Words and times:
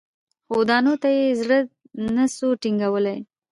خو 0.47 0.57
دانو 0.69 0.93
ته 1.01 1.09
یې 1.17 1.25
زړه 1.41 1.57
نه 2.15 2.25
سو 2.35 2.47
ټینګولای 2.61 3.19